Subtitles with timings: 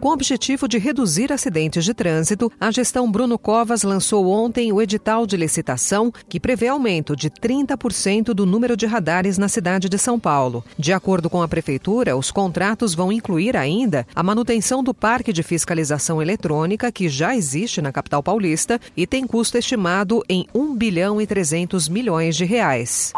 [0.00, 4.80] Com o objetivo de reduzir acidentes de trânsito, a gestão Bruno Covas lançou ontem o
[4.80, 9.98] edital de licitação que prevê aumento de 30% do número de radares na cidade de
[9.98, 10.64] São Paulo.
[10.78, 15.42] De acordo com a prefeitura, os contratos vão incluir ainda a manutenção do parque de
[15.42, 21.20] fiscalização eletrônica que já existe na capital paulista e tem custo estimado em 1 bilhão
[21.20, 23.12] e 300 milhões de reais.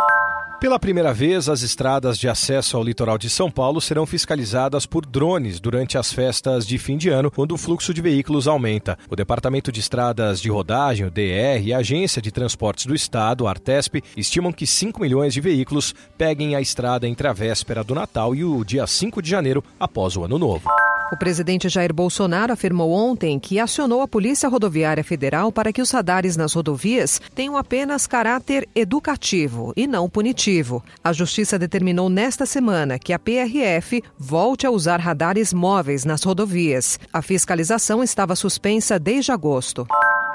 [0.60, 5.06] Pela primeira vez, as estradas de acesso ao litoral de São Paulo serão fiscalizadas por
[5.06, 8.98] drones durante as festas de fim de ano, quando o fluxo de veículos aumenta.
[9.08, 13.46] O Departamento de Estradas de Rodagem, o DR, e a Agência de Transportes do Estado,
[13.46, 17.94] a Artesp, estimam que 5 milhões de veículos peguem a estrada entre a véspera do
[17.94, 20.68] Natal e o dia 5 de janeiro, após o Ano Novo.
[21.12, 25.90] O presidente Jair Bolsonaro afirmou ontem que acionou a Polícia Rodoviária Federal para que os
[25.90, 30.84] radares nas rodovias tenham apenas caráter educativo e não punitivo.
[31.02, 37.00] A Justiça determinou nesta semana que a PRF volte a usar radares móveis nas rodovias.
[37.12, 39.88] A fiscalização estava suspensa desde agosto.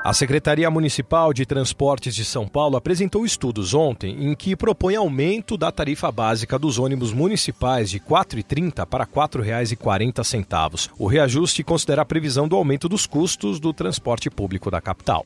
[0.06, 5.58] A Secretaria Municipal de Transportes de São Paulo apresentou estudos ontem em que propõe aumento
[5.58, 10.92] da tarifa básica dos ônibus municipais de R$ 4,30 para R$ 4,40.
[11.00, 15.26] O reajuste considera a previsão do aumento dos custos do transporte público da capital.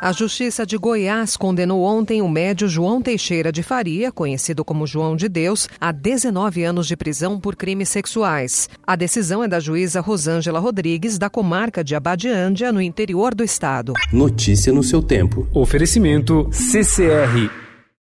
[0.00, 5.16] A Justiça de Goiás condenou ontem o médio João Teixeira de Faria, conhecido como João
[5.16, 8.68] de Deus, a 19 anos de prisão por crimes sexuais.
[8.86, 13.92] A decisão é da juíza Rosângela Rodrigues, da comarca de Abadiândia, no interior do estado.
[14.12, 15.48] Notícia no seu tempo.
[15.52, 17.67] Oferecimento CCR